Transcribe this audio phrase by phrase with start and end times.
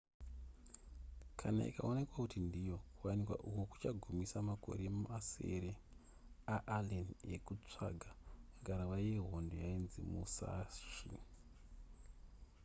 [1.39, 5.73] kana ikaonekwa kuti ndiyo kuwanikwa uku kuchagumisa makore masere
[6.55, 8.09] aallen ekusvaga
[8.61, 11.15] ngarava yehondo yainzi musashi